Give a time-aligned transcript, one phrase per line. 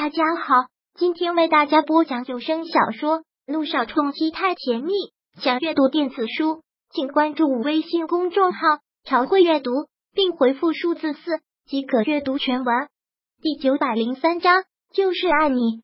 [0.00, 0.54] 大家好，
[0.94, 4.92] 今天为大家播讲有声小说《路上冲击太甜蜜》。
[5.42, 8.60] 想阅读电子书，请关注微信公众号
[9.02, 9.72] “朝会阅读”，
[10.14, 12.86] 并回复数字四即可阅读全文。
[13.42, 14.62] 第九百零三章
[14.94, 15.82] 就是爱你。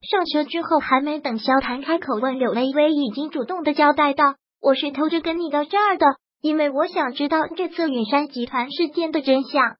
[0.00, 6.06] 上车之后，还没等萧谈开口问，柳微微已经主动的交代道：“我是偷着跟你到这儿的，
[6.40, 9.74] 因为我想知道这次远山集团事件的真相。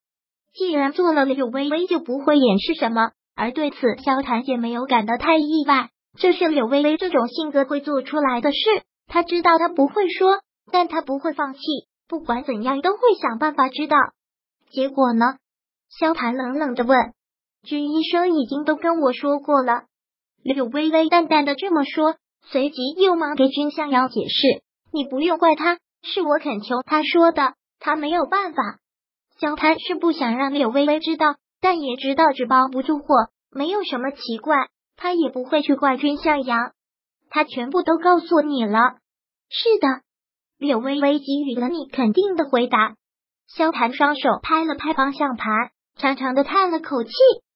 [0.52, 8.58] 既然做了，柳微微就不会掩饰什么。”而对此，萧谈也没有感到太意外，这是柳微微这种性格会做出来的事。
[9.06, 10.40] 他知道他不会说，
[10.72, 11.60] 但他不会放弃，
[12.08, 13.96] 不管怎样都会想办法知道
[14.70, 15.36] 结果呢？
[16.00, 16.98] 萧谈冷冷的问
[17.62, 19.82] ：“军医生已经都跟我说过了。”
[20.42, 22.16] 柳微微淡淡的这么说，
[22.46, 28.62] 随即又忙给君向阳解释：“你不用怪他，是我恳求他说的，他没有办法。”
[29.38, 31.36] 萧谈是不想让柳微微知道。
[31.66, 33.06] 但也知道纸包不住火，
[33.50, 36.70] 没有什么奇怪，他也不会去怪君向阳，
[37.28, 38.78] 他全部都告诉你了。
[39.48, 39.88] 是的，
[40.58, 42.94] 柳微微给予了你肯定的回答。
[43.48, 47.10] 萧谈双手拍了拍方向盘，长长的叹了口气，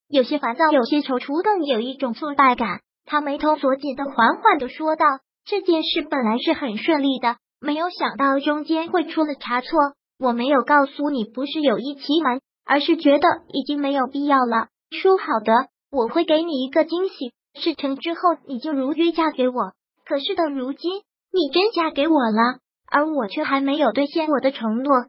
[0.09, 2.81] 有些烦躁，有些踌躇，更有一种挫败感。
[3.07, 5.07] 他眉头锁紧的，缓缓的说道
[5.47, 9.71] ：“这件事本来是很顺利的，没有想到中间会出了差错。
[10.19, 12.41] 我没有告诉你，不是有意欺瞒。”
[12.71, 14.69] 而是觉得已经没有必要了。
[14.93, 15.53] 说好的，
[15.91, 17.33] 我会给你一个惊喜。
[17.61, 19.73] 事成之后，你就如约嫁给我。
[20.07, 25.07] 可是到如今，你真嫁给我了，而我却还没有兑现我的承诺。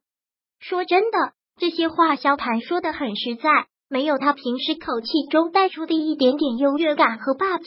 [0.59, 7.66] 说真的，这些话萧谈说的很实在，没有他平时口气中带出的一点点优越感和霸气，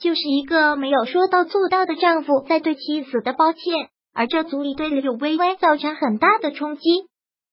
[0.00, 3.62] 就是一个没有说到做到的丈夫在对妻子的抱歉，
[4.12, 6.82] 而这足以对柳微微造成很大的冲击。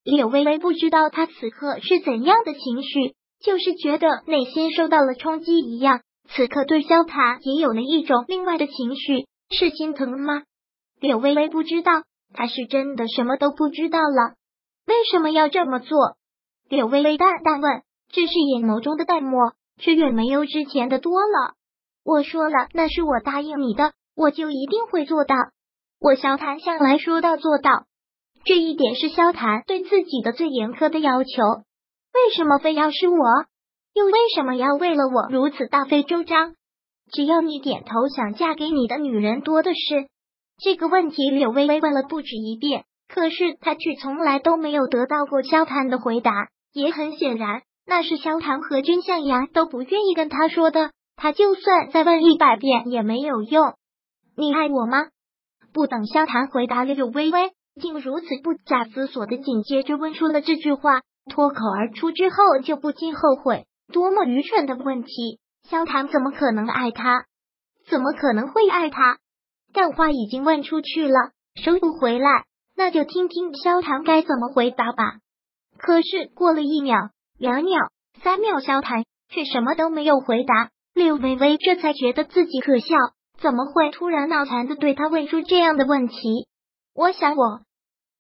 [0.06, 6.02] 柳微微不知道他此刻是怎样的情绪，就是觉得内心受到了冲击一样。
[6.30, 10.44] 此刻对萧谈也有了一种另外的情绪，是心疼吗？
[11.00, 12.04] 柳微微不知道，
[12.36, 14.36] 他是真的什么都不知道了。
[14.86, 16.18] 为什么要这么做？
[16.70, 17.82] 柳微微淡淡问，
[18.12, 21.56] 这是眼眸中的淡漠，却远没有之前的多了。
[22.04, 25.36] 我说了，那是我答应你的，我就一定会做到。
[26.00, 27.86] 我萧谈向来说到做到。
[28.46, 31.32] 这一点是萧谈对自己的最严苛的要求。
[32.14, 33.18] 为什么非要是我？
[33.96, 36.54] 又为什么要为了我如此大费周章？
[37.12, 40.08] 只要你点头，想嫁给你的女人多的是。
[40.60, 46.32] 这个问题柳微微问了不止一遍，可是她却从来都没有得到过萧谈的回答。
[46.72, 50.92] 也很显然，那是萧谈和君向阳都不愿意跟他说的。
[51.16, 53.74] 他就算再问一百遍也没有用。
[54.38, 55.08] 你爱我吗？
[55.74, 57.52] 不等萧谈回答，柳微微。
[57.82, 65.40] 竟如此不假思索的紧接着问出了这句话，脱口而出之后就不禁后悔，多么愚蠢的问题！
[65.70, 67.26] 萧谈怎么可能爱他？
[67.90, 69.18] 怎么可能会爱他？
[69.74, 72.46] 但话已经问出去了，收不回来，
[72.78, 75.04] 那就听听萧谈该怎么回答吧。
[75.78, 77.90] 可是过了一秒、两秒、
[78.24, 80.70] 三秒，萧谈却什么都没有回答。
[80.94, 82.96] 柳微微这才觉得自己可笑，
[83.42, 86.48] 怎么会突然脑残的对他问出这样的问题？
[86.96, 87.60] 我想我。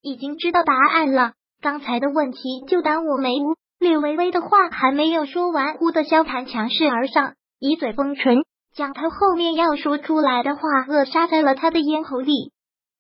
[0.02, 1.31] 已经知道答案了，
[1.62, 3.56] 刚才的问题就当我没无。
[3.80, 8.44] 柳微微的话还没有说完，忽的萧谈强势而上，一嘴封唇，
[8.75, 12.52] 将他后面要说出来的话扼杀在了他的咽喉里。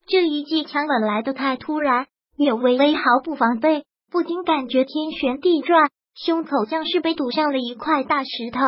[0.07, 8.59] 这一记强吻来的太突然，柳微微毫不防备，不禁感觉天旋地转，胸口像是被堵上了一块大石头，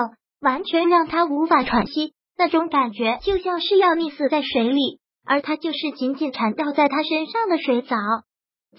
[0.41, 2.13] 完全让他无法喘息。
[2.37, 7.95] 那种感觉就像是要溺死在水里，而他就是紧紧缠绕在他身上的水藻。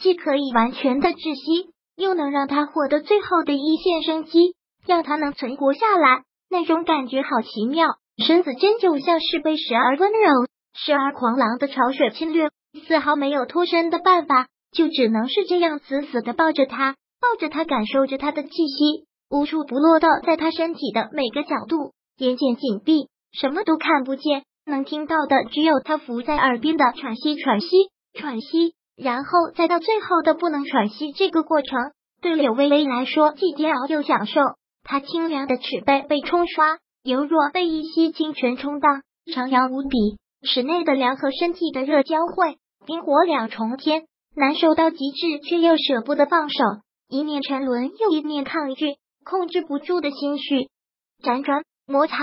[0.00, 4.54] 既可以完全的窒息，又能让他获得最后的一线生机，
[4.86, 6.22] 让他能存活下来。
[6.50, 7.88] 那种感觉好奇妙，
[8.24, 12.48] 身子真就像是被时而温柔、时而狂狼的潮水侵略，
[12.86, 21.92] 丝毫没有脱身的办法，就只能是这样死死的抱着他，抱着他，感受着他的气息，无处不落的在他身体的每个角度。
[22.16, 27.68] 眼睑紧闭，什么都看不见，能听到的只有他伏在耳边的喘息、喘息、
[28.14, 28.74] 喘息。
[28.96, 31.78] 然后再到最后的不能喘息，这个过程
[32.20, 34.40] 对柳微微来说既煎熬又享受。
[34.82, 40.18] 她清凉的齿背被冲刷，犹若被一溪清泉冲荡，徜徉无比。
[40.42, 46.56] 室内的凉和身体的热交汇，冰火两重天，难受到极致，却又舍不得放手。
[47.08, 50.68] 一念沉沦，又一念抗拒，控制不住的心绪，
[51.22, 52.16] 辗转摩擦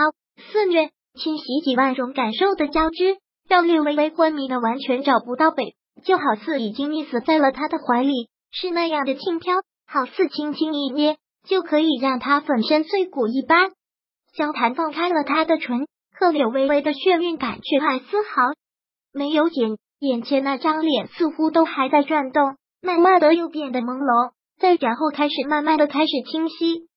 [0.52, 3.18] 肆虐，侵袭几万种感受的交织，
[3.48, 5.76] 让略微微昏迷的完全找不到北。
[6.04, 9.56] 就好似已经溺死在了他的怀里，是那样的轻飘，
[9.88, 11.18] 好似轻轻一捏
[11.48, 13.72] 就可以让他粉身碎骨一般。
[14.36, 18.52] 萧谈放开了他的唇，可柳微微的眩晕感却还丝毫
[19.14, 26.90] 没有减，眼前那张脸似乎都还在转动，慢慢的又变得朦胧，再然后开始慢慢的开始清晰，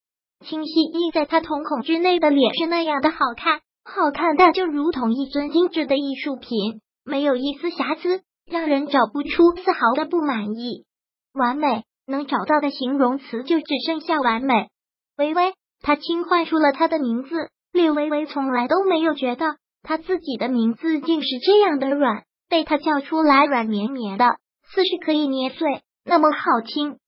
[0.44, 3.60] 清晰映在他瞳孔之内的脸是那样的好看，
[3.94, 10.84] 好看的就如同一尊精致的艺术品，没有一丝瑕疵，让人找不出丝毫的不满意，
[11.32, 14.68] 完美，能找到的形容词就只剩下完美。
[15.16, 15.54] 微微。
[15.80, 19.46] 他轻唤出了他的名字，柳微微从来都没有觉得
[19.84, 24.38] 他自己的名字竟是这样的软，被他叫出来软绵绵的，
[24.74, 26.98] 似是可以捏碎，那么好听。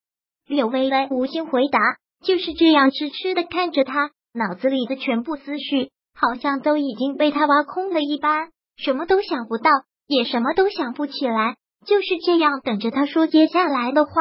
[0.46, 1.80] 柳微微无心回答，
[2.24, 5.90] 就是这样痴痴的看着他，脑子里的全部思绪
[6.20, 9.70] 好像都已经被他挖空了一般，什么都想不到，
[10.06, 11.56] 也什么都想不起来，
[11.86, 14.12] 就是这样等着他说接下来的话。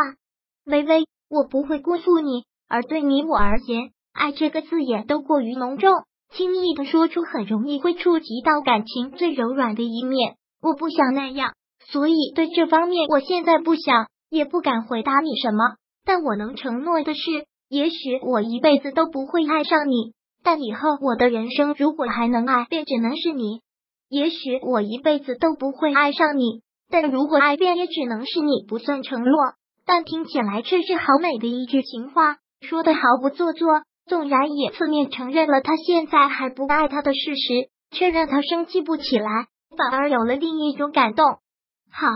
[0.66, 3.92] 微微，我不会辜负你，而对你我而言。
[4.14, 5.92] 爱这个字眼都过于浓重，
[6.32, 10.36] 轻易的说出很容易会触及到感情最柔软的一面。
[10.62, 11.54] 我不想那样，
[11.92, 15.76] 所以对这方面我现在不想，也不敢回答你什么。
[16.06, 17.20] 但我能承诺的是，
[17.68, 20.14] 也许我一辈子都不会爱上你，
[20.44, 23.62] 但以后我的人生如果还能爱，便只能是你。
[24.10, 28.66] 也许我一辈子都不会爱上你，但如果爱，便也只能是你。
[28.68, 29.34] 不算承诺，
[29.86, 33.68] 但听起来却是好美的一句情话，说的毫不做作。
[34.08, 39.46] 纵然也侧面承认了他现在还不爱他的事实，却让他生气不起来，
[39.78, 41.26] 反而有了另一种感动。
[41.92, 42.08] 好，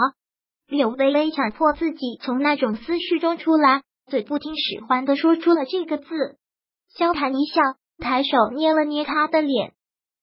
[0.68, 6.06] 柳微微强迫自己从那种思绪中出来，嘴不听使唤的说出了这个字。
[6.98, 7.62] 萧谈一笑，
[7.98, 9.74] 抬手捏了捏他的脸，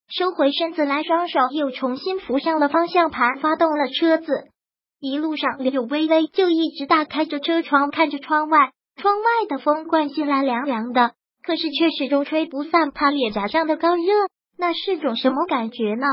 [0.08, 4.48] 收回身子来，双手又重新扶上了方向盘，发动了车子。
[5.00, 11.12] 一路上，柳微微就一直大开着车窗，看着窗外，窗外的风灌进来，凉凉的。
[11.42, 14.02] 可是却始终吹不散他脸颊上的高热，
[14.58, 16.06] 那是种什么感觉呢？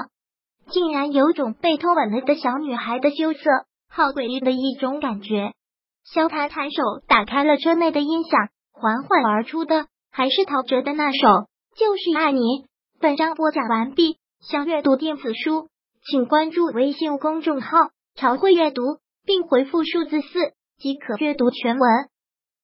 [0.69, 3.39] 竟然有种被偷吻了的小女孩的羞涩，
[3.89, 5.51] 好诡异的一种感觉。
[6.05, 11.17] 萧谈抬手打开了车内的音响，缓缓而出的还是陶喆的那首
[11.77, 12.39] 《就是爱你》。
[12.99, 15.69] 本章播讲完毕，想阅读电子书，
[16.09, 17.69] 请关注微信公众号
[18.15, 18.81] “朝会阅读”，
[19.25, 20.27] 并回复数字四
[20.77, 21.89] 即可阅读全文。